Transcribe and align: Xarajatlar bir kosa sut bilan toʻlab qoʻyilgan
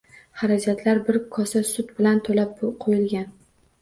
Xarajatlar 0.39 1.01
bir 1.09 1.19
kosa 1.37 1.63
sut 1.73 1.93
bilan 1.99 2.23
toʻlab 2.31 2.67
qoʻyilgan 2.87 3.29